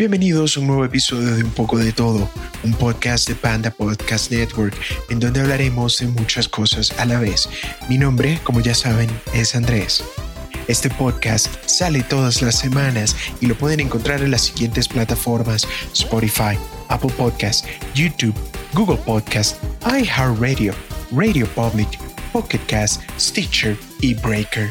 [0.00, 2.26] Bienvenidos a un nuevo episodio de Un poco de todo,
[2.64, 4.74] un podcast de Panda Podcast Network,
[5.10, 7.50] en donde hablaremos de muchas cosas a la vez.
[7.90, 10.02] Mi nombre, como ya saben, es Andrés.
[10.68, 16.56] Este podcast sale todas las semanas y lo pueden encontrar en las siguientes plataformas: Spotify,
[16.88, 18.34] Apple Podcast, YouTube,
[18.72, 20.72] Google Podcast, iHeartRadio,
[21.12, 21.90] Radio Public,
[22.32, 24.70] Pocket Cast, Stitcher y Breaker.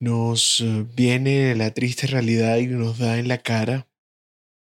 [0.00, 3.86] nos eh, viene la triste realidad y nos da en la cara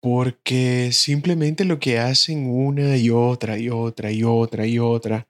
[0.03, 5.29] porque simplemente lo que hacen una y otra y otra y otra y otra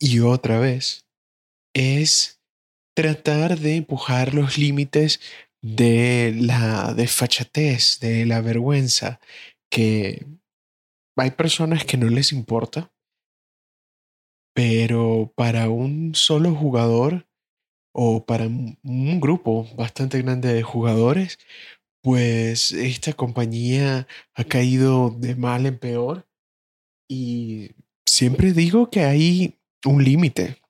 [0.00, 1.06] y otra vez
[1.74, 2.40] es
[2.96, 5.20] tratar de empujar los límites
[5.62, 9.20] de la desfachatez, de la vergüenza,
[9.70, 10.24] que
[11.18, 12.90] hay personas que no les importa
[14.56, 17.25] pero para un solo jugador
[17.98, 21.38] o para un grupo bastante grande de jugadores,
[22.02, 26.28] pues esta compañía ha caído de mal en peor
[27.08, 27.70] y
[28.04, 30.60] siempre digo que hay un límite.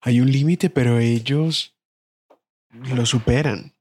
[0.00, 1.76] Hay un límite, pero ellos
[2.70, 3.74] lo superan.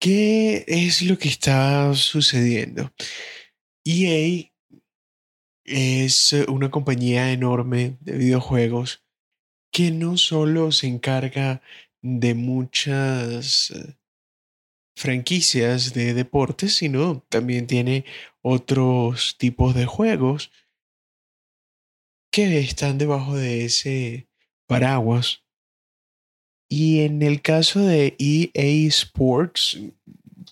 [0.00, 2.90] ¿Qué es lo que está sucediendo?
[3.84, 4.50] EA
[5.64, 9.05] es una compañía enorme de videojuegos
[9.76, 11.60] que no solo se encarga
[12.00, 13.98] de muchas eh,
[14.96, 18.06] franquicias de deportes, sino también tiene
[18.40, 20.50] otros tipos de juegos
[22.32, 24.30] que están debajo de ese
[24.66, 25.44] paraguas.
[26.70, 29.78] Y en el caso de EA Sports,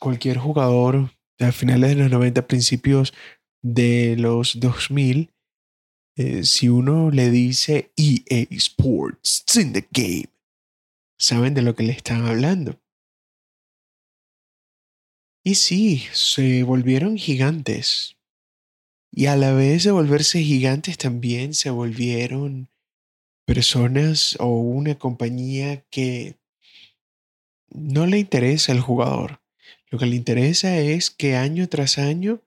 [0.01, 3.15] cualquier jugador a finales de los 90, principios
[3.62, 5.34] de los 2000,
[6.16, 10.28] eh, si uno le dice EA Sports, it's in the game,
[11.19, 12.78] saben de lo que le están hablando.
[15.44, 18.16] Y sí, se volvieron gigantes.
[19.12, 22.70] Y a la vez de volverse gigantes también se volvieron
[23.44, 26.38] personas o una compañía que
[27.69, 29.42] no le interesa al jugador.
[29.91, 32.41] Lo que le interesa es que año tras año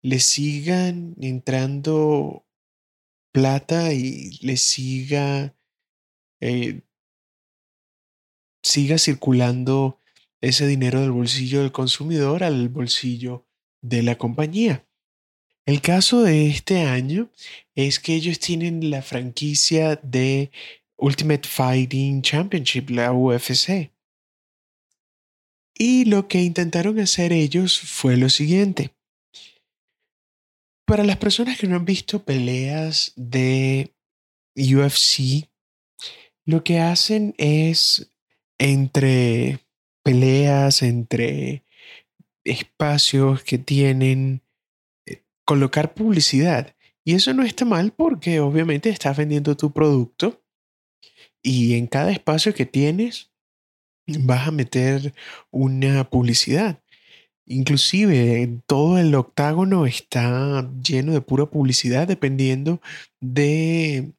[0.00, 2.45] le sigan entrando
[3.36, 5.54] plata y le siga,
[6.40, 6.80] eh,
[8.62, 10.00] siga circulando
[10.40, 13.46] ese dinero del bolsillo del consumidor al bolsillo
[13.82, 14.86] de la compañía.
[15.66, 17.30] El caso de este año
[17.74, 20.50] es que ellos tienen la franquicia de
[20.96, 23.92] Ultimate Fighting Championship, la UFC.
[25.74, 28.95] Y lo que intentaron hacer ellos fue lo siguiente.
[30.86, 33.92] Para las personas que no han visto peleas de
[34.56, 35.50] UFC,
[36.44, 38.12] lo que hacen es
[38.58, 39.58] entre
[40.04, 41.64] peleas, entre
[42.44, 44.42] espacios que tienen,
[45.06, 46.76] eh, colocar publicidad.
[47.04, 50.44] Y eso no está mal porque obviamente estás vendiendo tu producto
[51.42, 53.32] y en cada espacio que tienes
[54.06, 55.14] vas a meter
[55.50, 56.80] una publicidad.
[57.46, 62.80] Inclusive todo el octágono está lleno de pura publicidad dependiendo
[63.20, 64.12] de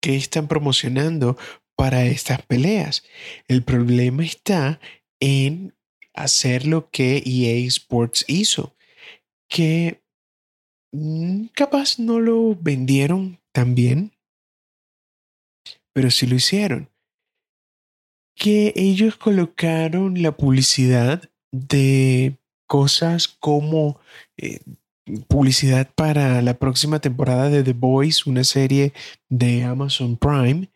[0.00, 1.36] qué están promocionando
[1.76, 3.02] para estas peleas.
[3.48, 4.80] El problema está
[5.18, 5.74] en
[6.14, 8.76] hacer lo que EA Sports hizo,
[9.48, 10.02] que
[10.92, 14.12] mm, capaz no lo vendieron tan bien,
[15.92, 16.88] pero sí lo hicieron.
[18.36, 22.36] Que ellos colocaron la publicidad de
[22.74, 24.00] cosas como
[24.36, 24.58] eh,
[25.28, 28.92] publicidad para la próxima temporada de The Boys, una serie
[29.28, 30.70] de Amazon Prime,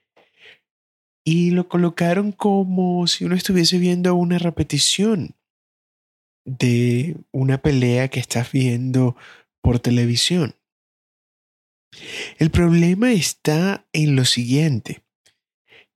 [1.26, 5.34] y lo colocaron como si uno estuviese viendo una repetición
[6.44, 9.16] de una pelea que estás viendo
[9.60, 10.54] por televisión.
[12.38, 15.02] El problema está en lo siguiente,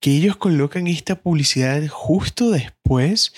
[0.00, 3.34] que ellos colocan esta publicidad justo después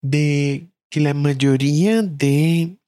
[0.00, 2.78] de que la mayoría de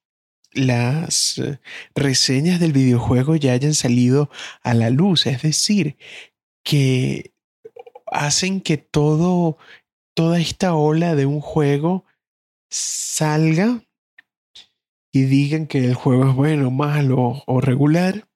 [0.53, 1.59] las eh,
[1.97, 4.31] reseñas del videojuego ya hayan salido
[4.63, 5.97] a la luz, es decir,
[6.63, 7.33] que
[8.07, 9.59] hacen que todo
[10.15, 12.05] toda esta ola de un juego
[12.71, 13.83] salga
[15.11, 18.29] y digan que el juego es bueno, malo o regular,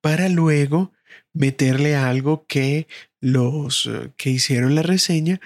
[0.00, 0.94] para luego
[1.34, 2.86] meterle algo que
[3.20, 5.38] los eh, que hicieron la reseña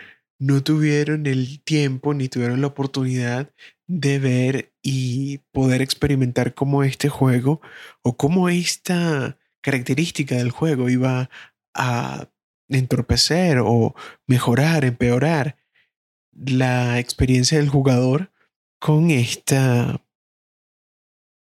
[0.45, 3.51] no tuvieron el tiempo ni tuvieron la oportunidad
[3.87, 7.63] de ver y poder experimentar cómo este juego
[8.03, 11.31] o cómo esta característica del juego iba
[11.75, 12.29] a
[12.69, 13.95] entorpecer o
[14.27, 15.57] mejorar, empeorar
[16.33, 18.31] la experiencia del jugador
[18.79, 20.05] con esta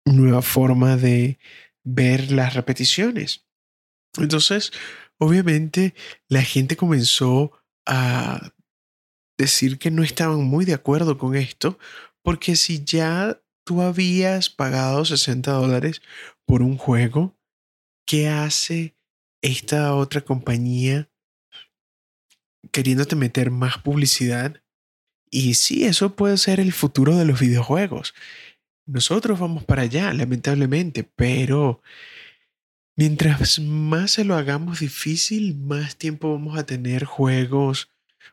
[0.05, 1.39] nueva forma de
[1.85, 3.47] ver las repeticiones.
[4.17, 4.71] Entonces,
[5.19, 5.93] obviamente,
[6.27, 7.53] la gente comenzó
[7.85, 8.51] a
[9.39, 11.79] decir que no estaban muy de acuerdo con esto,
[12.21, 16.01] porque si ya tú habías pagado 60 dólares
[16.45, 17.35] por un juego,
[18.05, 18.95] ¿qué hace
[19.41, 21.09] esta otra compañía
[22.71, 24.61] queriéndote meter más publicidad?
[25.31, 28.13] Y sí, eso puede ser el futuro de los videojuegos.
[28.85, 31.81] Nosotros vamos para allá, lamentablemente, pero
[32.97, 37.89] mientras más se lo hagamos difícil, más tiempo vamos a tener juegos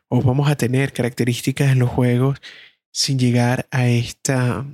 [0.09, 2.39] o vamos a tener características en los juegos
[2.91, 4.65] sin llegar a esta,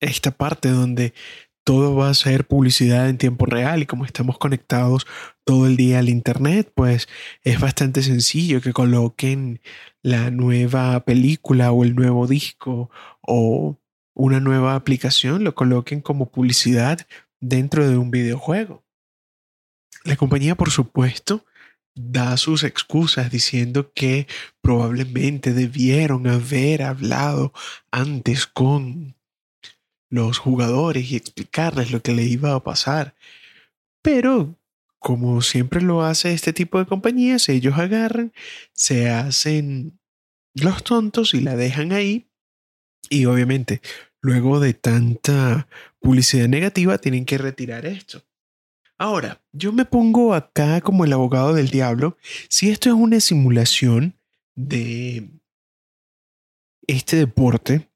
[0.00, 1.14] esta parte donde
[1.64, 5.06] todo va a ser publicidad en tiempo real y como estamos conectados
[5.44, 7.08] todo el día al internet, pues
[7.42, 9.60] es bastante sencillo que coloquen
[10.02, 12.90] la nueva película o el nuevo disco
[13.20, 13.78] o
[14.14, 17.06] una nueva aplicación, lo coloquen como publicidad
[17.38, 18.84] dentro de un videojuego.
[20.04, 21.44] La compañía, por supuesto,
[21.98, 24.26] da sus excusas diciendo que
[24.60, 27.52] probablemente debieron haber hablado
[27.90, 29.16] antes con
[30.10, 33.14] los jugadores y explicarles lo que le iba a pasar.
[34.02, 34.54] Pero,
[34.98, 38.32] como siempre lo hace este tipo de compañías, ellos agarran,
[38.72, 39.98] se hacen
[40.54, 42.26] los tontos y la dejan ahí.
[43.10, 43.80] Y obviamente,
[44.20, 45.68] luego de tanta
[46.00, 48.22] publicidad negativa, tienen que retirar esto.
[48.98, 52.16] Ahora, yo me pongo acá como el abogado del diablo.
[52.48, 54.18] Si esto es una simulación
[54.56, 55.30] de
[56.88, 57.88] este deporte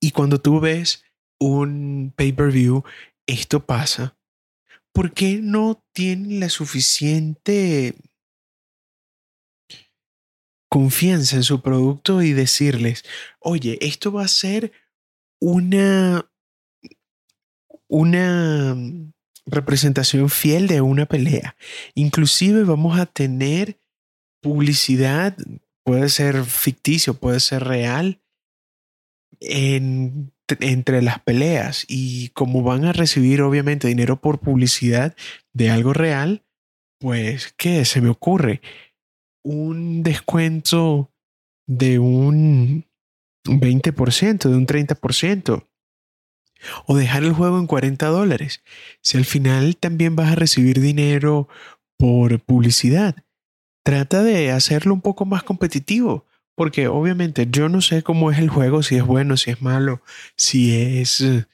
[0.00, 1.04] y cuando tú ves
[1.38, 2.82] un pay-per-view,
[3.26, 4.18] esto pasa,
[4.92, 7.94] ¿por qué no tienen la suficiente
[10.68, 13.04] confianza en su producto y decirles,
[13.38, 14.72] oye, esto va a ser
[15.40, 16.28] una,
[17.88, 18.76] una
[19.50, 21.56] representación fiel de una pelea.
[21.94, 23.78] Inclusive vamos a tener
[24.40, 25.36] publicidad,
[25.84, 28.20] puede ser ficticio, puede ser real,
[29.40, 31.84] entre las peleas.
[31.88, 35.16] Y como van a recibir obviamente dinero por publicidad
[35.52, 36.44] de algo real,
[36.98, 38.60] pues, ¿qué se me ocurre?
[39.42, 41.10] Un descuento
[41.66, 42.84] de un
[43.46, 45.69] 20%, de un 30%
[46.86, 48.62] o dejar el juego en 40 dólares,
[49.02, 51.48] si al final también vas a recibir dinero
[51.96, 53.16] por publicidad.
[53.84, 58.48] Trata de hacerlo un poco más competitivo, porque obviamente yo no sé cómo es el
[58.48, 60.02] juego, si es bueno, si es malo,
[60.36, 61.46] si es eh,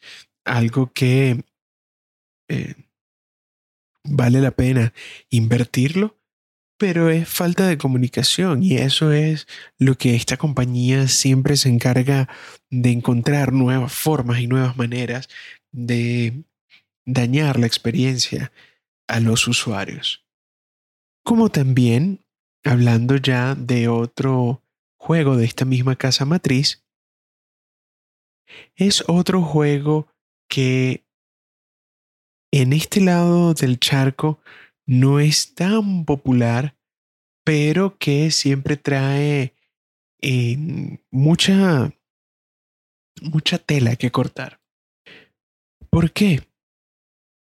[0.45, 1.45] algo que
[2.49, 2.75] eh,
[4.05, 4.93] vale la pena
[5.31, 6.15] invertirlo,
[6.78, 9.47] pero es falta de comunicación y eso es
[9.78, 12.28] lo que esta compañía siempre se encarga
[12.71, 15.28] de encontrar nuevas formas y nuevas maneras
[15.73, 16.45] de
[17.06, 18.52] dañar la experiencia
[19.09, 20.25] a los usuarios.
[21.25, 22.25] Como también,
[22.64, 24.62] hablando ya de otro
[24.97, 26.85] juego de esta misma casa matriz,
[28.75, 30.09] es otro juego
[30.49, 31.04] que
[32.52, 34.40] en este lado del charco
[34.87, 36.76] no es tan popular,
[37.45, 39.55] pero que siempre trae
[40.21, 41.93] eh, mucha,
[43.21, 44.61] mucha tela que cortar.
[45.90, 46.43] ¿Por qué?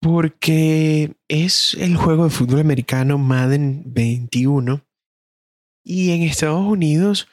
[0.01, 4.85] Porque es el juego de fútbol americano Madden 21
[5.83, 7.27] y en Estados Unidos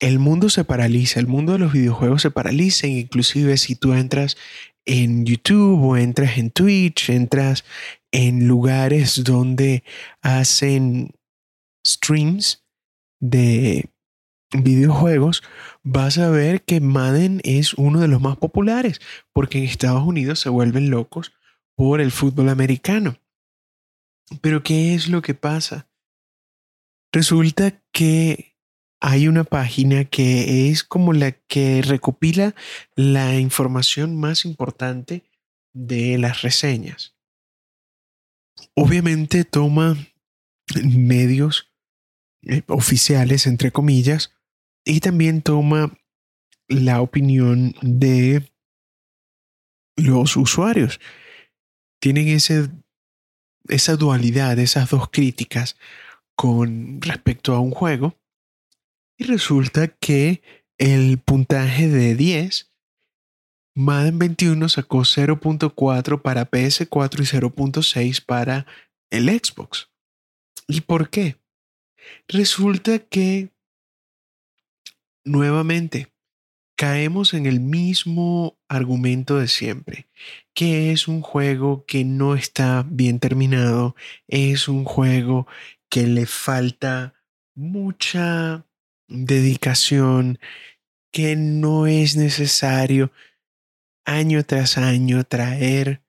[0.00, 4.36] el mundo se paraliza, el mundo de los videojuegos se paraliza, inclusive si tú entras
[4.84, 7.64] en YouTube o entras en Twitch, entras
[8.14, 9.82] en lugares donde
[10.22, 11.16] hacen
[11.84, 12.64] streams
[13.18, 13.90] de
[14.52, 15.42] videojuegos,
[15.82, 19.00] vas a ver que Madden es uno de los más populares,
[19.32, 21.32] porque en Estados Unidos se vuelven locos
[21.74, 23.18] por el fútbol americano.
[24.40, 25.88] Pero ¿qué es lo que pasa?
[27.12, 28.54] Resulta que
[29.00, 32.54] hay una página que es como la que recopila
[32.94, 35.24] la información más importante
[35.72, 37.13] de las reseñas.
[38.74, 39.96] Obviamente toma
[40.82, 41.72] medios
[42.42, 44.34] eh, oficiales, entre comillas,
[44.84, 45.96] y también toma
[46.68, 48.50] la opinión de
[49.96, 51.00] los usuarios.
[52.00, 52.68] Tienen ese,
[53.68, 55.76] esa dualidad, esas dos críticas
[56.36, 58.18] con respecto a un juego.
[59.16, 60.42] Y resulta que
[60.78, 62.73] el puntaje de 10,
[63.74, 68.66] Madden 21 sacó 0.4 para PS4 y 0.6 para
[69.10, 69.90] el Xbox.
[70.68, 71.36] ¿Y por qué?
[72.28, 73.50] Resulta que,
[75.24, 76.12] nuevamente,
[76.76, 80.08] caemos en el mismo argumento de siempre,
[80.54, 83.96] que es un juego que no está bien terminado,
[84.28, 85.46] es un juego
[85.88, 87.14] que le falta
[87.54, 88.66] mucha
[89.08, 90.38] dedicación,
[91.12, 93.12] que no es necesario
[94.04, 96.02] año tras año traer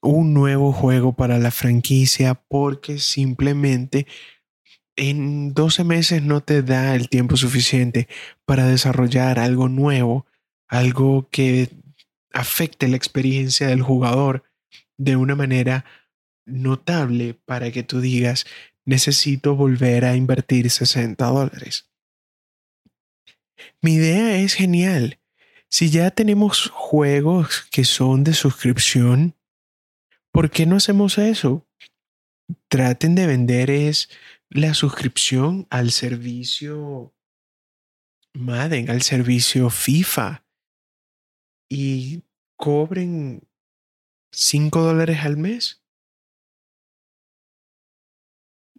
[0.00, 4.06] un nuevo juego para la franquicia porque simplemente
[4.96, 8.08] en 12 meses no te da el tiempo suficiente
[8.44, 10.26] para desarrollar algo nuevo,
[10.66, 11.70] algo que
[12.32, 14.44] afecte la experiencia del jugador
[14.96, 15.84] de una manera
[16.46, 18.46] notable para que tú digas,
[18.84, 21.90] necesito volver a invertir 60 dólares.
[23.80, 25.17] Mi idea es genial.
[25.70, 29.36] Si ya tenemos juegos que son de suscripción,
[30.32, 31.66] ¿por qué no hacemos eso?
[32.68, 34.08] Traten de vender es
[34.48, 37.14] la suscripción al servicio
[38.34, 40.46] Madden, al servicio FIFA
[41.68, 42.22] y
[42.56, 43.46] cobren
[44.32, 45.84] 5 dólares al mes.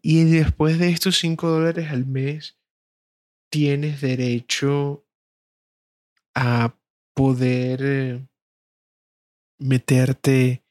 [0.01, 2.57] Y después de estos 5 dólares al mes,
[3.51, 5.05] tienes derecho
[6.33, 6.78] a
[7.19, 8.27] poder eh,
[9.57, 10.63] meterte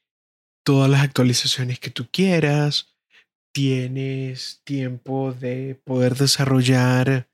[0.65, 2.95] todas las actualizaciones que tú quieras,
[3.53, 7.29] tienes tiempo de poder desarrollar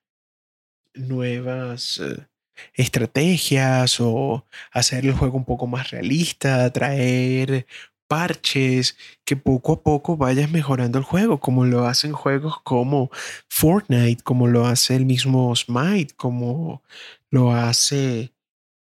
[0.93, 2.27] nuevas eh,
[2.73, 7.67] estrategias o hacer el juego un poco más realista, traer
[8.09, 13.09] parches que poco a poco vayas mejorando el juego, como lo hacen juegos como
[13.47, 16.83] Fortnite, como lo hace el mismo Smite, como
[17.29, 18.34] lo hace,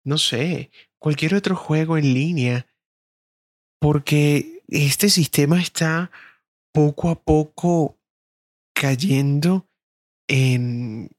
[0.03, 2.67] no sé, cualquier otro juego en línea,
[3.79, 6.11] porque este sistema está
[6.73, 7.99] poco a poco
[8.73, 9.69] cayendo
[10.27, 11.11] en,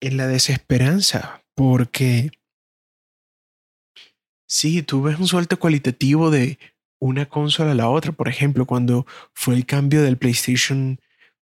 [0.00, 2.30] en la desesperanza, porque
[4.46, 6.58] si tú ves un salto cualitativo de
[7.00, 11.00] una consola a la otra, por ejemplo, cuando fue el cambio del PlayStation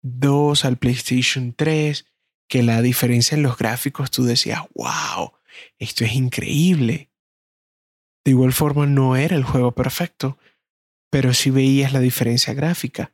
[0.01, 2.05] 2 al PlayStation 3,
[2.47, 5.31] que la diferencia en los gráficos tú decías, wow,
[5.77, 7.11] esto es increíble.
[8.23, 10.37] De igual forma no era el juego perfecto,
[11.11, 13.13] pero sí veías la diferencia gráfica.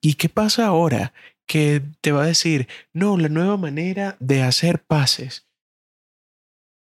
[0.00, 1.12] ¿Y qué pasa ahora?
[1.46, 5.48] Que te va a decir, no, la nueva manera de hacer pases.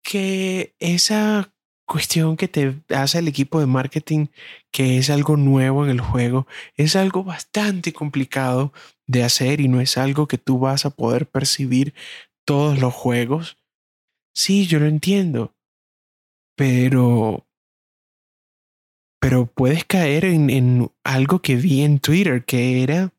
[0.04, 1.54] Que esa
[1.92, 4.28] cuestión que te hace el equipo de marketing,
[4.72, 8.72] que es algo nuevo en el juego, es algo bastante complicado
[9.08, 11.94] de hacer y no es algo que tú vas a poder percibir
[12.46, 13.58] todos los juegos.
[14.34, 15.56] Sí, yo lo entiendo,
[16.56, 17.46] pero
[19.22, 23.14] pero puedes caer en, algo que vi en Twitter, que era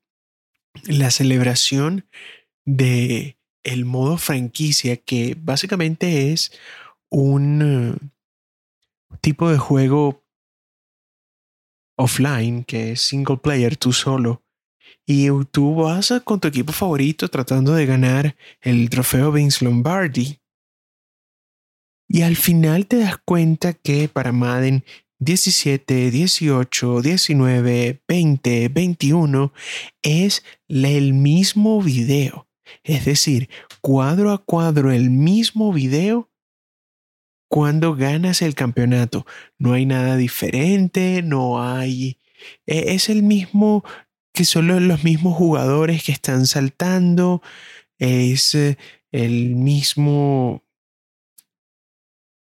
[0.84, 2.08] la celebración
[2.64, 6.50] de el modo franquicia, que básicamente es
[7.08, 10.24] un uh, tipo de juego
[11.96, 14.42] offline, que es single player, tú solo.
[15.06, 20.41] Y tú vas con tu equipo favorito tratando de ganar el trofeo Vince Lombardi.
[22.12, 24.84] Y al final te das cuenta que para Madden
[25.20, 29.52] 17, 18, 19, 20, 21
[30.02, 32.50] es el mismo video.
[32.84, 33.48] Es decir,
[33.80, 36.30] cuadro a cuadro el mismo video
[37.48, 39.24] cuando ganas el campeonato.
[39.56, 42.18] No hay nada diferente, no hay...
[42.66, 43.84] E, es el mismo
[44.34, 47.40] que son los mismos jugadores que están saltando,
[47.96, 48.76] es eh,
[49.12, 50.62] el mismo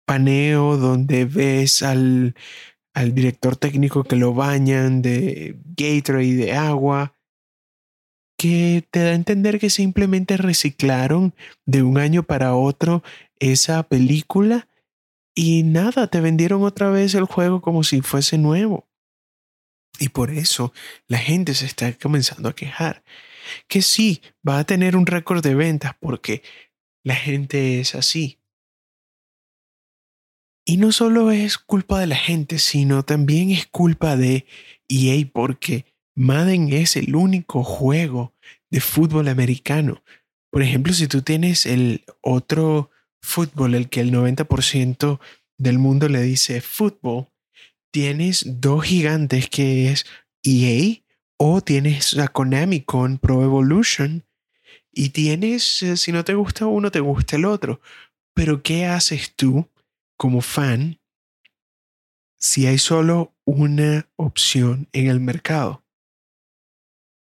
[0.07, 2.35] paneo donde ves al,
[2.95, 7.15] al director técnico que lo bañan de Gatorade de agua,
[8.39, 11.35] que te da a entender que simplemente reciclaron
[11.67, 13.03] de un año para otro
[13.39, 14.69] esa película
[15.35, 18.89] y nada, te vendieron otra vez el juego como si fuese nuevo.
[19.99, 20.73] Y por eso
[21.09, 23.05] la gente se está comenzando a quejar.
[23.69, 26.43] Que sí, va a tener un récord de ventas porque
[27.05, 28.39] la gente es así.
[30.69, 34.47] Y no solo es culpa de la gente, sino también es culpa de
[34.89, 35.85] EA porque
[36.17, 38.35] Madden es el único juego
[38.69, 40.03] de fútbol americano.
[40.51, 42.91] Por ejemplo, si tú tienes el otro
[43.23, 45.21] fútbol, el que el 90%
[45.57, 47.29] del mundo le dice fútbol,
[47.93, 50.05] tienes dos gigantes que es
[50.43, 51.01] EA
[51.37, 54.25] o tienes a Konami con Pro Evolution
[54.91, 57.81] y tienes, eh, si no te gusta uno, te gusta el otro.
[58.35, 59.69] Pero ¿qué haces tú
[60.17, 61.01] como fan
[62.39, 65.85] si hay solo una opción en el mercado?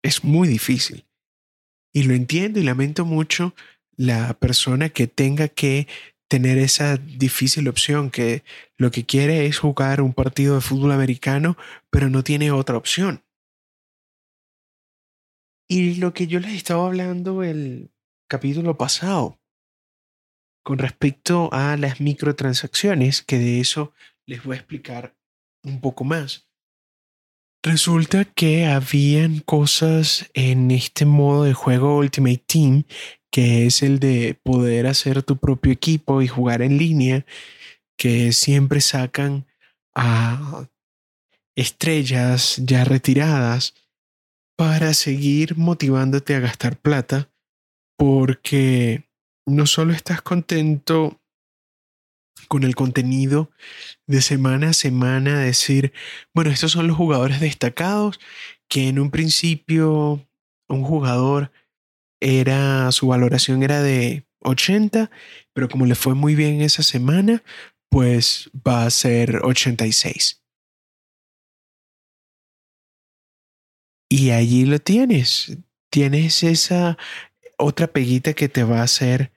[0.02, 1.06] Es muy difícil.
[1.92, 3.54] Y lo entiendo y lamento mucho
[3.96, 5.88] la persona que tenga que
[6.28, 8.44] tener esa difícil opción, que
[8.76, 11.56] lo que quiere es jugar un partido de fútbol americano,
[11.90, 13.24] pero no tiene otra opción.
[15.68, 17.90] Y lo que yo les estaba hablando el
[18.28, 19.37] capítulo pasado,
[20.68, 23.94] con respecto a las microtransacciones, que de eso
[24.26, 25.16] les voy a explicar
[25.64, 26.46] un poco más.
[27.62, 32.84] Resulta que habían cosas en este modo de juego Ultimate Team,
[33.30, 37.24] que es el de poder hacer tu propio equipo y jugar en línea,
[37.96, 39.46] que siempre sacan
[39.94, 40.68] a
[41.56, 43.72] estrellas ya retiradas
[44.54, 47.30] para seguir motivándote a gastar plata,
[47.96, 49.07] porque
[49.48, 51.20] no solo estás contento
[52.48, 53.50] con el contenido
[54.06, 55.92] de semana a semana, decir,
[56.34, 58.20] bueno, estos son los jugadores destacados,
[58.68, 60.26] que en un principio
[60.68, 61.50] un jugador
[62.20, 65.10] era, su valoración era de 80,
[65.52, 67.42] pero como le fue muy bien esa semana,
[67.90, 70.42] pues va a ser 86.
[74.10, 75.58] Y allí lo tienes.
[75.90, 76.96] Tienes esa
[77.58, 79.32] otra peguita que te va a hacer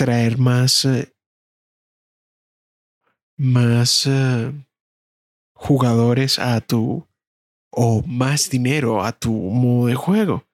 [0.00, 1.12] traer más, eh,
[3.36, 4.50] más eh,
[5.52, 7.06] jugadores a tu,
[7.70, 10.46] o más dinero a tu modo de juego.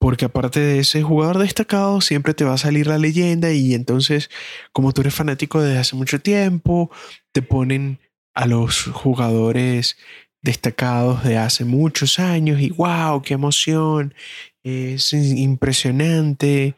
[0.00, 4.28] Porque aparte de ese jugador destacado, siempre te va a salir la leyenda y entonces,
[4.72, 6.90] como tú eres fanático desde hace mucho tiempo,
[7.30, 8.00] te ponen
[8.34, 9.98] a los jugadores
[10.42, 14.14] destacados de hace muchos años y wow, qué emoción,
[14.64, 16.74] es impresionante.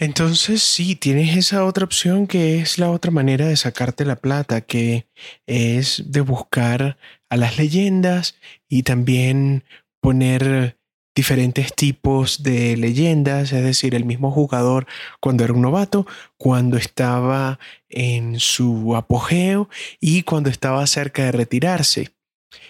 [0.00, 4.62] Entonces sí, tienes esa otra opción que es la otra manera de sacarte la plata,
[4.62, 5.06] que
[5.46, 6.96] es de buscar
[7.28, 8.34] a las leyendas
[8.66, 9.62] y también
[10.00, 10.78] poner
[11.14, 14.86] diferentes tipos de leyendas, es decir, el mismo jugador
[15.20, 16.06] cuando era un novato,
[16.38, 17.58] cuando estaba
[17.90, 19.68] en su apogeo
[20.00, 22.08] y cuando estaba cerca de retirarse.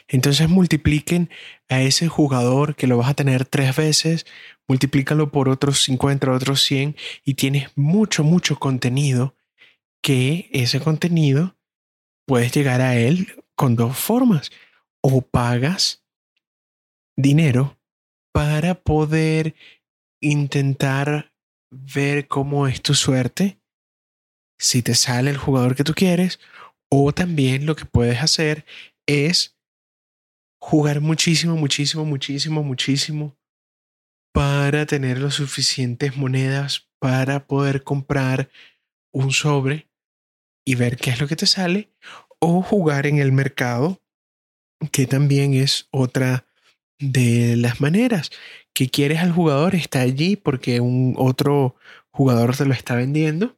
[0.08, 1.30] Entonces multipliquen
[1.68, 4.26] a ese jugador que lo vas a tener tres veces,
[4.68, 9.36] multiplícalo por otros 50, otros 100 y tienes mucho, mucho contenido
[10.02, 11.56] que ese contenido
[12.26, 14.50] puedes llegar a él con dos formas.
[15.02, 16.04] O pagas
[17.16, 17.78] dinero
[18.32, 19.54] para poder
[20.20, 21.32] intentar
[21.70, 23.60] ver cómo es tu suerte,
[24.58, 26.38] si te sale el jugador que tú quieres,
[26.90, 28.66] o también lo que puedes hacer
[29.06, 29.56] es
[30.60, 33.36] jugar muchísimo, muchísimo, muchísimo, muchísimo
[34.32, 38.50] para tener las suficientes monedas para poder comprar
[39.12, 39.88] un sobre
[40.64, 41.90] y ver qué es lo que te sale,
[42.38, 44.00] o jugar en el mercado,
[44.92, 46.46] que también es otra
[46.98, 48.30] de las maneras.
[48.72, 51.74] Que quieres al jugador está allí porque un otro
[52.10, 53.56] jugador te lo está vendiendo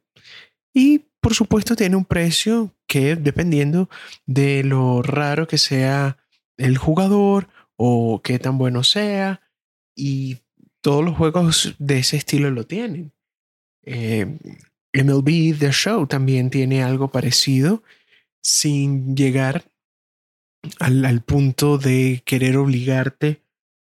[0.73, 3.89] y por supuesto tiene un precio que dependiendo
[4.25, 6.17] de lo raro que sea
[6.57, 9.41] el jugador o qué tan bueno sea
[9.95, 10.39] y
[10.81, 13.13] todos los juegos de ese estilo lo tienen.
[13.83, 14.37] Eh,
[14.93, 17.83] MLB The Show también tiene algo parecido
[18.41, 19.65] sin llegar
[20.79, 23.41] al, punto de querer obligarte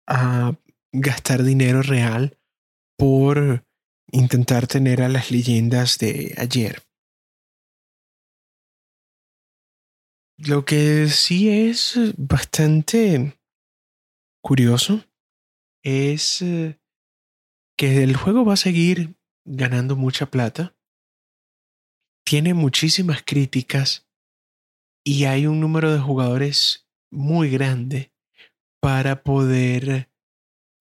[0.06, 0.56] a
[0.92, 2.38] gastar dinero real
[2.96, 3.64] por
[4.10, 6.82] intentar tener a las leyendas de ayer.
[10.36, 13.38] Lo que sí es bastante
[14.42, 15.04] curioso
[15.84, 16.80] es eh,
[17.78, 20.76] que el juego va a seguir ganando mucha plata.
[22.26, 24.08] Tiene muchísimas críticas
[25.04, 28.12] y hay un número de jugadores muy grande
[28.80, 30.10] para poder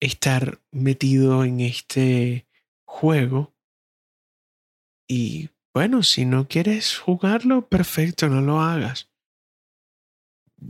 [0.00, 2.48] estar metido en este
[2.84, 3.54] juego.
[5.08, 9.13] Y bueno, si no quieres jugarlo, perfecto, no lo hagas.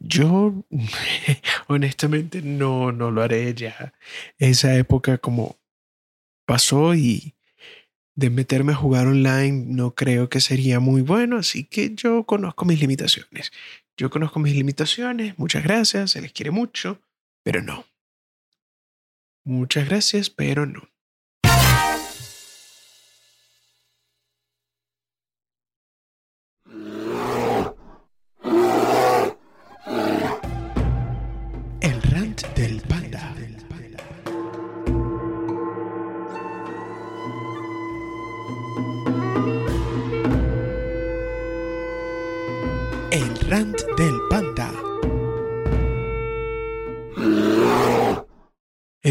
[0.02, 0.64] Yo
[1.68, 3.94] honestamente no, no lo haré ya.
[4.38, 5.56] Esa época como
[6.46, 7.34] pasó y
[8.14, 12.64] de meterme a jugar online no creo que sería muy bueno, así que yo conozco
[12.64, 13.52] mis limitaciones.
[13.96, 17.00] Yo conozco mis limitaciones, muchas gracias, se les quiere mucho,
[17.42, 17.84] pero no.
[19.44, 20.93] Muchas gracias, pero no.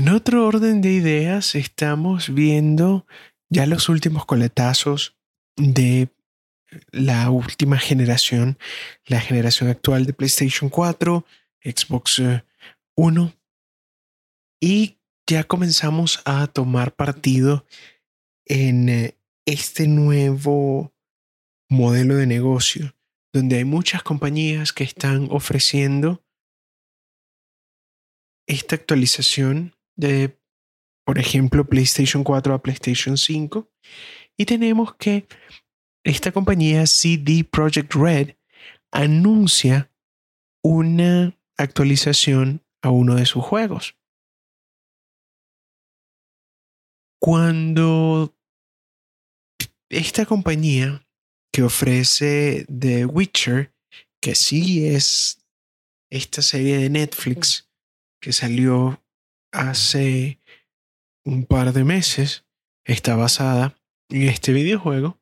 [0.04, 3.08] En otro orden de ideas, estamos viendo
[3.48, 5.16] ya los últimos coletazos
[5.56, 6.10] de
[6.92, 8.60] la última generación,
[9.06, 11.26] la generación actual de PlayStation 4,
[11.64, 12.22] Xbox
[12.96, 13.34] One,
[14.60, 17.66] y ya comenzamos a tomar partido
[18.44, 20.94] en eh, este nuevo
[21.70, 22.94] modelo de negocio,
[23.32, 26.22] donde hay muchas compañías que están ofreciendo
[28.48, 30.40] esta actualización de,
[31.06, 33.70] por ejemplo, PlayStation 4 a PlayStation 5.
[34.38, 35.28] Y tenemos que
[36.04, 38.36] esta compañía CD Projekt Red
[38.92, 39.92] anuncia
[40.64, 43.98] una actualización a uno de sus juegos.
[47.20, 48.36] Cuando
[49.90, 51.08] esta compañía
[51.54, 53.74] que ofrece The Witcher,
[54.22, 55.46] que sí es
[56.10, 57.70] esta serie de Netflix
[58.22, 59.03] que salió
[59.54, 60.40] hace
[61.24, 62.46] un par de meses,
[62.84, 63.78] está basada
[64.10, 65.22] en este videojuego.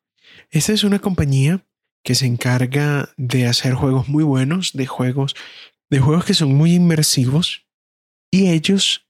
[0.50, 1.64] Esta es una compañía
[2.04, 5.36] que se encarga de hacer juegos muy buenos, de juegos,
[5.90, 7.68] de juegos que son muy inmersivos
[8.32, 9.08] y ellos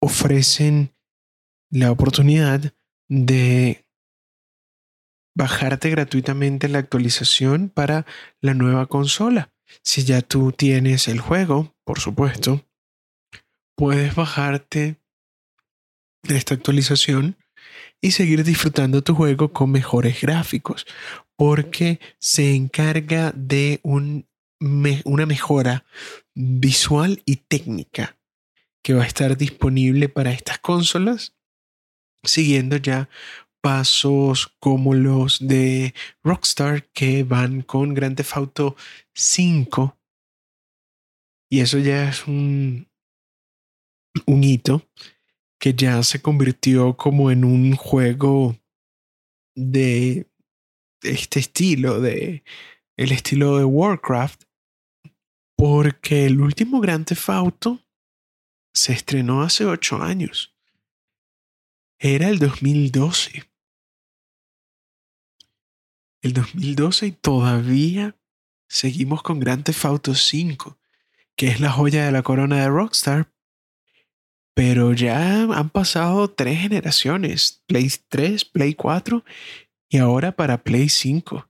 [0.00, 0.94] ofrecen
[1.70, 2.72] la oportunidad
[3.08, 3.84] de
[5.36, 8.06] bajarte gratuitamente la actualización para
[8.40, 9.52] la nueva consola.
[9.82, 12.67] Si ya tú tienes el juego, por supuesto,
[13.78, 14.96] puedes bajarte
[16.24, 17.36] esta actualización
[18.00, 20.84] y seguir disfrutando tu juego con mejores gráficos,
[21.36, 24.26] porque se encarga de un,
[25.04, 25.84] una mejora
[26.34, 28.18] visual y técnica
[28.82, 31.36] que va a estar disponible para estas consolas,
[32.24, 33.08] siguiendo ya
[33.60, 38.76] pasos como los de Rockstar que van con Grand Theft Auto
[39.14, 39.96] 5
[41.50, 42.87] y eso ya es un,
[44.26, 44.88] un hito
[45.58, 48.56] que ya se convirtió como en un juego
[49.54, 50.30] de
[51.02, 52.44] este estilo, de
[52.96, 54.44] el estilo de Warcraft,
[55.56, 57.84] porque el último Grand Theft Auto
[58.72, 60.54] se estrenó hace ocho años.
[61.98, 63.48] Era el 2012.
[66.22, 68.16] El 2012 y todavía
[68.68, 70.78] seguimos con Grand Theft Auto 5,
[71.36, 73.32] que es la joya de la corona de Rockstar,
[74.58, 79.24] pero ya han pasado tres generaciones, Play 3, Play 4
[79.88, 81.48] y ahora para Play 5.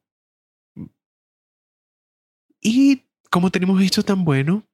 [2.61, 4.69] Y como tenemos esto tan bueno,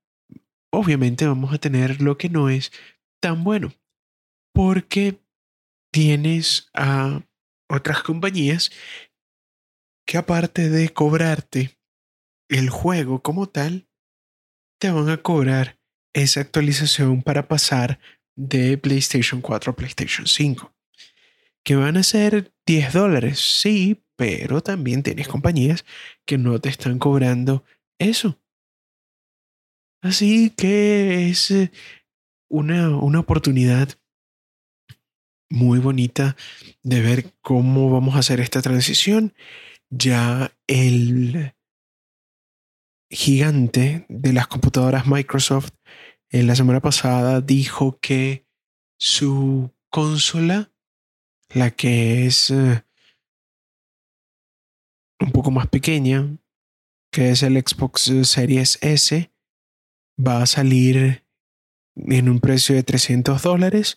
[0.73, 2.73] obviamente vamos a tener lo que no es
[3.23, 3.73] tan bueno.
[4.53, 5.23] Porque
[5.93, 7.25] tienes a
[7.71, 8.73] otras compañías
[10.09, 11.79] que aparte de cobrarte
[12.49, 13.89] el juego como tal,
[14.81, 15.79] te van a cobrar
[16.13, 18.01] esa actualización para pasar
[18.37, 20.73] de PlayStation 4 a PlayStation 5.
[21.63, 25.85] Que van a ser 10 dólares, sí, pero también tienes compañías
[26.25, 27.65] que no te están cobrando
[27.99, 28.39] eso.
[30.03, 31.73] Así que es eh,
[32.51, 33.89] una, una oportunidad
[35.49, 36.37] muy bonita
[36.83, 39.35] de ver cómo vamos a hacer esta transición.
[39.89, 41.55] Ya el
[43.11, 45.73] gigante de las computadoras Microsoft
[46.35, 48.45] en la semana pasada dijo que
[48.99, 50.73] su consola,
[51.51, 52.81] la que es uh,
[55.21, 56.37] un poco más pequeña,
[57.13, 59.31] que es el Xbox Series S,
[60.19, 61.25] va a salir
[61.95, 63.97] en un precio de 300 dólares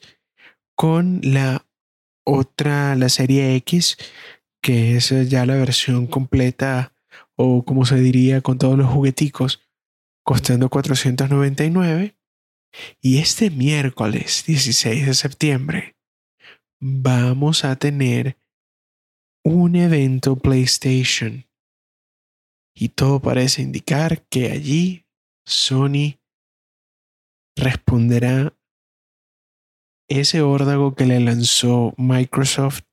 [0.76, 1.66] con la
[2.24, 3.98] otra, la serie X,
[4.62, 6.94] que es ya la versión completa
[7.36, 9.68] o como se diría con todos los jugueticos,
[10.24, 12.17] costando 499
[13.02, 15.98] y este miércoles 16 de septiembre
[16.80, 18.38] vamos a tener
[19.44, 21.46] un evento PlayStation.
[22.76, 25.06] Y todo parece indicar que allí
[25.46, 26.20] Sony
[27.56, 28.54] responderá
[30.10, 32.84] ese órdago que le lanzó Microsoft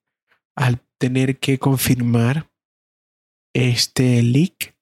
[0.57, 2.51] al tener que confirmar
[3.53, 4.74] este leak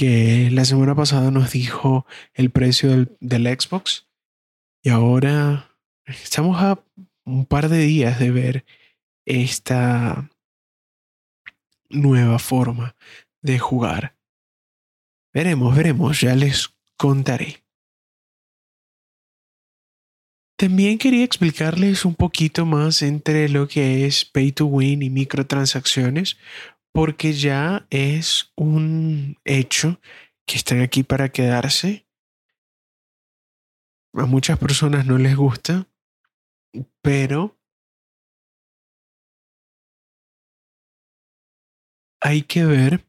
[0.00, 2.88] que la semana pasada nos dijo el precio
[3.20, 4.08] del, Xbox
[4.82, 6.82] Y ahora estamos a
[7.26, 8.64] un par de días de ver
[9.26, 10.30] esta
[11.90, 12.96] nueva forma
[13.42, 14.16] de jugar.
[15.34, 17.62] Veremos, veremos, ya les contaré.
[20.56, 26.38] También quería explicarles un poquito más entre lo que es pay to win y microtransacciones,
[26.92, 30.00] porque ya es un hecho
[30.46, 32.06] que están aquí para quedarse.
[34.14, 35.86] A muchas personas no les gusta,
[37.00, 37.56] pero
[42.20, 43.06] hay que ver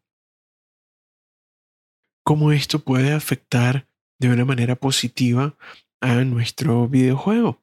[2.23, 3.87] cómo esto puede afectar
[4.19, 5.57] de una manera positiva
[5.99, 7.61] a nuestro videojuego.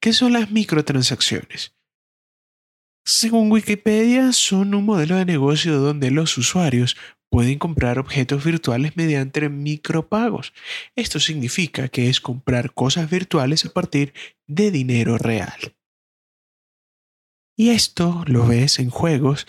[0.00, 1.76] ¿Qué son las microtransacciones?
[3.04, 6.96] Según Wikipedia, son un modelo de negocio donde los usuarios
[7.30, 10.52] pueden comprar objetos virtuales mediante micropagos.
[10.96, 14.12] Esto significa que es comprar cosas virtuales a partir
[14.46, 15.76] de dinero real.
[17.56, 19.46] Y esto lo ves en juegos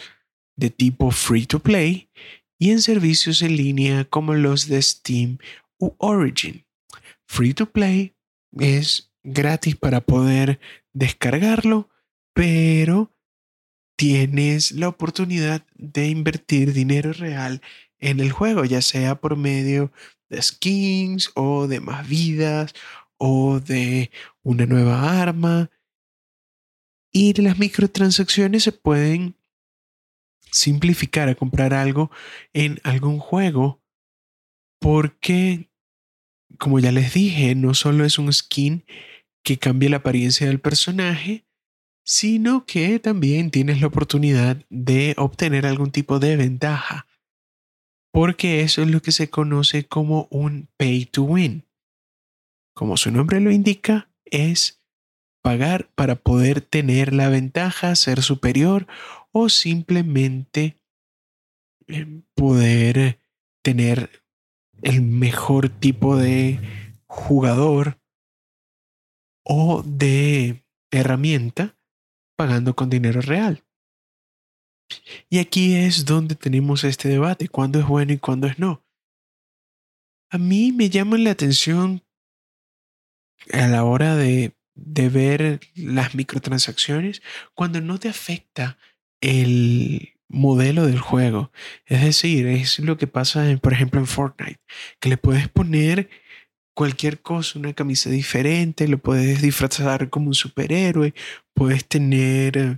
[0.55, 2.09] de tipo free to play
[2.59, 5.39] y en servicios en línea como los de Steam
[5.79, 6.65] u Origin.
[7.27, 8.13] Free to play
[8.51, 10.59] es gratis para poder
[10.93, 11.89] descargarlo,
[12.33, 13.10] pero
[14.01, 17.61] tienes la oportunidad de invertir dinero real
[17.99, 19.91] en el juego, ya sea por medio
[20.27, 22.73] de skins o de más vidas
[23.17, 24.09] o de
[24.41, 25.69] una nueva arma.
[27.11, 29.35] Y las microtransacciones se pueden
[30.51, 32.09] simplificar a comprar algo
[32.53, 33.83] en algún juego
[34.79, 35.69] porque,
[36.57, 38.83] como ya les dije, no solo es un skin
[39.43, 41.45] que cambia la apariencia del personaje,
[42.03, 47.07] sino que también tienes la oportunidad de obtener algún tipo de ventaja,
[48.11, 51.65] porque eso es lo que se conoce como un pay to win.
[52.73, 54.81] Como su nombre lo indica, es
[55.41, 58.87] pagar para poder tener la ventaja, ser superior
[59.31, 60.77] o simplemente
[61.87, 63.19] eh, poder
[63.63, 64.23] tener
[64.81, 66.59] el mejor tipo de
[67.07, 67.99] jugador
[69.43, 71.75] o de herramienta
[72.35, 73.63] pagando con dinero real.
[75.29, 78.83] Y aquí es donde tenemos este debate, cuándo es bueno y cuándo es no.
[80.29, 82.03] A mí me llama la atención
[83.51, 87.21] a la hora de, de ver las microtransacciones
[87.53, 88.77] cuando no te afecta
[89.19, 91.51] el modelo del juego.
[91.85, 94.61] Es decir, es lo que pasa, por ejemplo, en Fortnite,
[94.99, 96.09] que le puedes poner
[96.73, 101.13] cualquier cosa, una camisa diferente, lo puedes disfrazar como un superhéroe,
[101.53, 102.77] puedes tener eh,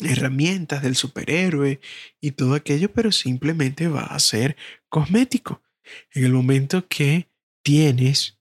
[0.00, 1.80] herramientas del superhéroe
[2.20, 4.56] y todo aquello, pero simplemente va a ser
[4.88, 5.62] cosmético.
[6.12, 7.28] En el momento que
[7.64, 8.38] tienes,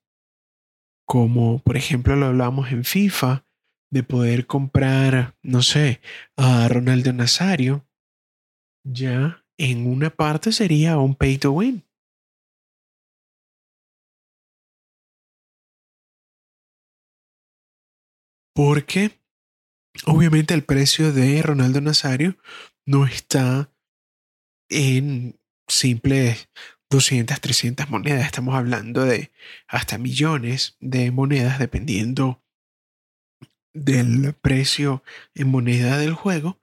[1.06, 3.46] como por ejemplo lo hablamos en FIFA,
[3.92, 6.00] de poder comprar, no sé,
[6.38, 7.88] a Ronaldo Nazario,
[8.84, 11.84] ya en una parte sería un pay to win.
[18.60, 19.22] Porque
[20.06, 22.36] obviamente el precio de Ronaldo Nazario
[22.86, 23.72] no está
[24.68, 26.50] en simples
[26.90, 28.26] 200, 300 monedas.
[28.26, 29.32] Estamos hablando de
[29.70, 32.44] hasta millones de monedas dependiendo
[33.72, 36.60] del precio en moneda del juego.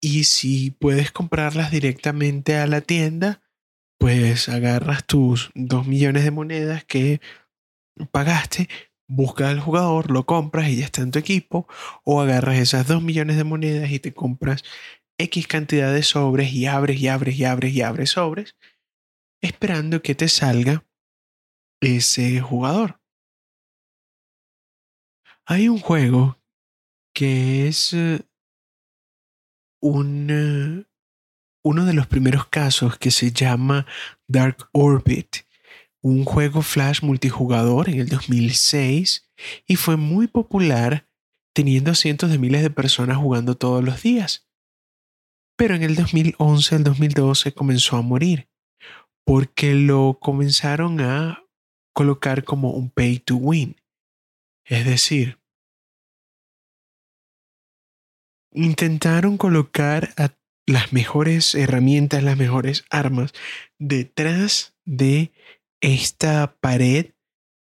[0.00, 3.42] Y si puedes comprarlas directamente a la tienda,
[3.98, 7.20] pues agarras tus 2 millones de monedas que
[8.12, 8.68] pagaste,
[9.06, 11.66] buscas al jugador, lo compras y ya está en tu equipo,
[12.04, 14.64] o agarras esas 2 millones de monedas y te compras
[15.18, 18.56] X cantidad de sobres y abres y abres y abres y abres sobres,
[19.42, 20.84] esperando que te salga
[21.80, 23.00] ese jugador.
[25.46, 26.38] Hay un juego
[27.14, 28.26] que es eh,
[29.80, 30.86] un, eh,
[31.62, 33.86] uno de los primeros casos que se llama
[34.26, 35.44] Dark Orbit
[36.04, 39.30] un juego Flash multijugador en el 2006
[39.66, 41.08] y fue muy popular
[41.54, 44.46] teniendo cientos de miles de personas jugando todos los días.
[45.56, 48.50] Pero en el 2011, el 2012 comenzó a morir
[49.24, 51.42] porque lo comenzaron a
[51.94, 53.80] colocar como un pay to win.
[54.66, 55.38] Es decir,
[58.52, 60.12] intentaron colocar
[60.66, 63.32] las mejores herramientas, las mejores armas
[63.78, 65.32] detrás de
[65.84, 67.12] esta pared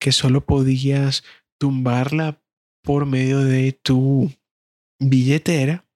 [0.00, 1.24] que solo podías
[1.58, 2.42] tumbarla
[2.82, 4.30] por medio de tu
[5.00, 5.86] billetera.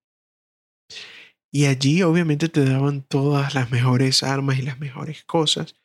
[1.52, 5.76] Y allí obviamente te daban todas las mejores armas y las mejores cosas.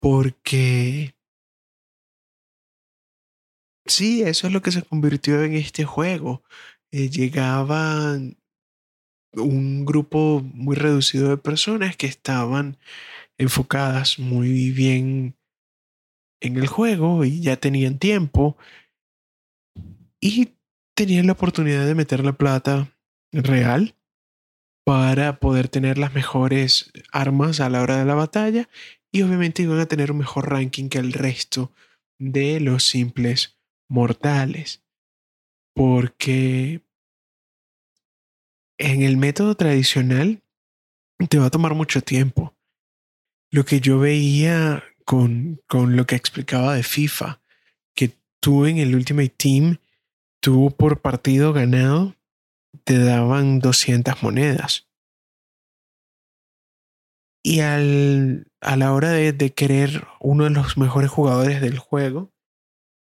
[0.00, 1.14] Porque
[3.86, 6.42] Sí, eso es lo que se convirtió en este juego.
[6.92, 8.36] Eh, llegaban
[9.32, 12.76] un grupo muy reducido de personas que estaban
[13.38, 15.37] enfocadas muy bien
[16.40, 18.56] en el juego y ya tenían tiempo
[20.20, 20.54] y
[20.94, 22.92] tenían la oportunidad de meter la plata
[23.32, 23.94] real
[24.84, 28.68] para poder tener las mejores armas a la hora de la batalla
[29.12, 31.72] y obviamente iban a tener un mejor ranking que el resto
[32.18, 34.82] de los simples mortales.
[35.74, 36.82] Porque
[38.78, 40.42] en el método tradicional
[41.28, 42.56] te va a tomar mucho tiempo.
[43.50, 47.40] Lo que yo veía con, con lo que explicaba de FIFA,
[47.94, 49.78] que tú en el Ultimate Team,
[50.38, 52.14] tú por partido ganado,
[52.84, 54.86] te daban 200 monedas.
[57.42, 62.34] Y al, a la hora de, de querer uno de los mejores jugadores del juego,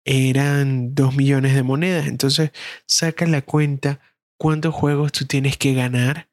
[0.04, 2.08] eran 2 millones de monedas.
[2.08, 2.50] Entonces,
[2.84, 4.00] saca la cuenta
[4.40, 6.28] cuántos juegos tú tienes que ganar,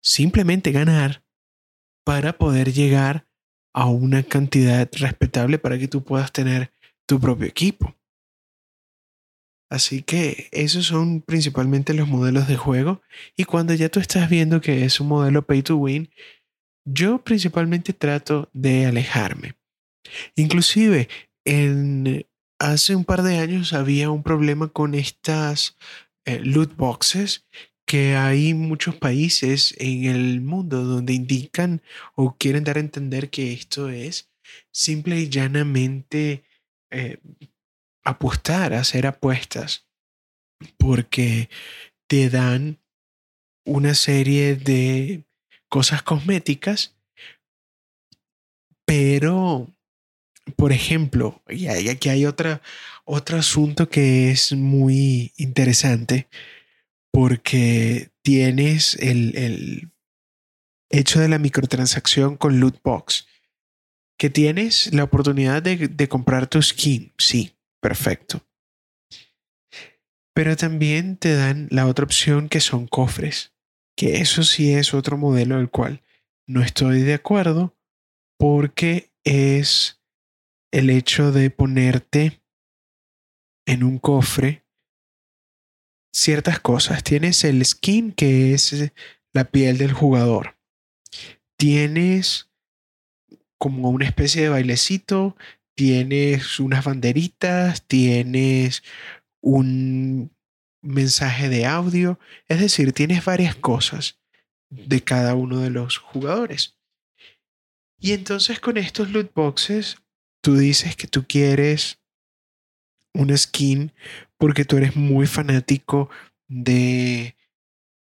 [0.00, 1.24] simplemente ganar,
[2.04, 3.26] para poder llegar
[3.74, 6.72] a una cantidad respetable para que tú puedas tener
[7.06, 7.94] tu propio equipo.
[9.70, 13.02] Así que esos son principalmente los modelos de juego
[13.36, 16.10] y cuando ya tú estás viendo que es un modelo pay to win,
[16.86, 19.56] yo principalmente trato de alejarme.
[20.36, 21.08] Inclusive
[21.44, 22.26] en
[22.60, 25.76] hace un par de años había un problema con estas
[26.24, 27.44] eh, loot boxes
[27.86, 31.82] que hay muchos países en el mundo donde indican
[32.14, 34.30] o quieren dar a entender que esto es
[34.70, 36.44] simple y llanamente
[36.90, 37.18] eh,
[38.04, 39.86] apostar, hacer apuestas,
[40.78, 41.48] porque
[42.06, 42.78] te dan
[43.64, 45.24] una serie de
[45.68, 46.94] cosas cosméticas,
[48.84, 49.68] pero,
[50.56, 52.60] por ejemplo, y aquí hay otra,
[53.04, 56.28] otro asunto que es muy interesante
[57.14, 59.92] porque tienes el, el
[60.90, 63.28] hecho de la microtransacción con loot box,
[64.18, 68.44] que tienes la oportunidad de, de comprar tu skin, sí, perfecto.
[70.34, 73.54] Pero también te dan la otra opción que son cofres,
[73.96, 76.02] que eso sí es otro modelo del cual
[76.48, 77.76] no estoy de acuerdo
[78.36, 80.02] porque es
[80.72, 82.42] el hecho de ponerte
[83.66, 84.63] en un cofre
[86.14, 87.02] ciertas cosas.
[87.02, 88.92] Tienes el skin, que es
[89.32, 90.56] la piel del jugador.
[91.58, 92.50] Tienes
[93.58, 95.36] como una especie de bailecito,
[95.74, 98.82] tienes unas banderitas, tienes
[99.40, 100.32] un
[100.82, 104.20] mensaje de audio, es decir, tienes varias cosas
[104.70, 106.78] de cada uno de los jugadores.
[107.98, 109.96] Y entonces con estos loot boxes,
[110.42, 111.98] tú dices que tú quieres
[113.14, 113.92] una skin
[114.36, 116.10] porque tú eres muy fanático
[116.48, 117.36] de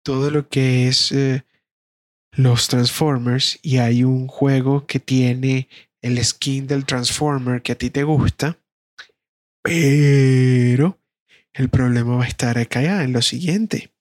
[0.03, 1.43] todo lo que es eh,
[2.31, 5.67] los Transformers y hay un juego que tiene
[6.01, 8.57] el skin del Transformer que a ti te gusta,
[9.61, 10.99] pero
[11.53, 13.91] el problema va a estar acá en lo siguiente,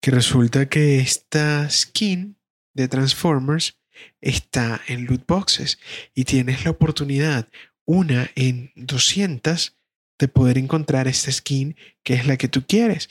[0.00, 2.36] que resulta que esta skin
[2.74, 3.78] de Transformers
[4.20, 5.78] está en loot boxes
[6.14, 7.48] y tienes la oportunidad,
[7.84, 9.76] una en 200,
[10.18, 13.08] de poder encontrar esta skin que es la que tú quieres.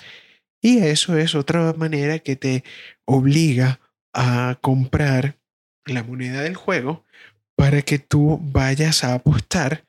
[0.62, 2.64] Y eso es otra manera que te
[3.06, 3.80] obliga
[4.14, 5.40] a comprar
[5.86, 7.06] la moneda del juego
[7.56, 9.86] para que tú vayas a apostar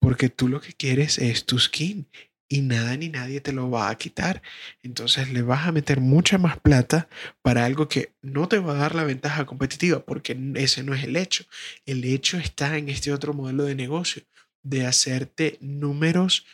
[0.00, 2.08] porque tú lo que quieres es tu skin
[2.48, 4.42] y nada ni nadie te lo va a quitar.
[4.82, 7.08] Entonces le vas a meter mucha más plata
[7.42, 11.04] para algo que no te va a dar la ventaja competitiva porque ese no es
[11.04, 11.44] el hecho.
[11.86, 14.22] El hecho está en este otro modelo de negocio
[14.62, 16.46] de hacerte números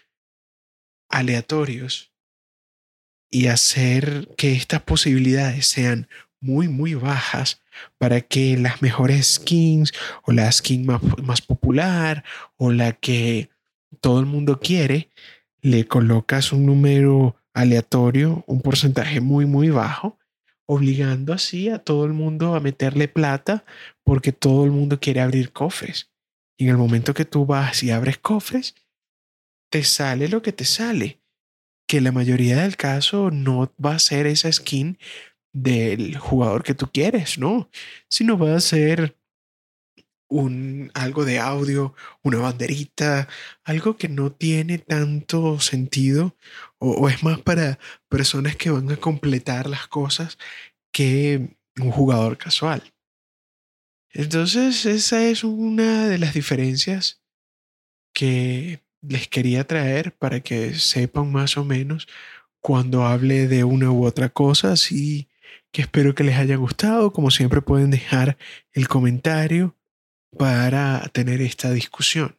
[1.08, 2.12] aleatorios
[3.30, 6.08] y hacer que estas posibilidades sean
[6.40, 7.62] muy, muy bajas
[7.98, 9.92] para que las mejores skins
[10.22, 12.24] o la skin más, más popular
[12.56, 13.50] o la que
[14.00, 15.10] todo el mundo quiere,
[15.60, 20.18] le colocas un número aleatorio, un porcentaje muy, muy bajo,
[20.66, 23.64] obligando así a todo el mundo a meterle plata
[24.04, 26.10] porque todo el mundo quiere abrir cofres.
[26.58, 28.74] Y en el momento que tú vas y abres cofres,
[29.70, 31.20] te sale lo que te sale.
[31.88, 34.98] Que la mayoría del caso no va a ser esa skin
[35.52, 37.70] del jugador que tú quieres, ¿no?
[38.08, 39.16] Sino va a ser
[40.28, 43.28] un algo de audio, una banderita,
[43.64, 46.36] algo que no tiene tanto sentido
[46.78, 47.78] o, o, es más para
[48.08, 50.36] personas que van a completar las cosas
[50.92, 52.82] que un jugador casual.
[54.18, 57.20] Entonces, esa es una de las diferencias
[58.14, 62.08] que les quería traer para que sepan más o menos
[62.62, 65.28] cuando hable de una u otra cosa, así
[65.70, 67.12] que espero que les haya gustado.
[67.12, 68.38] Como siempre pueden dejar
[68.72, 69.76] el comentario
[70.38, 72.38] para tener esta discusión.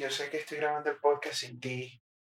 [0.00, 2.02] Yo sé que estoy grabando el podcast sin ti.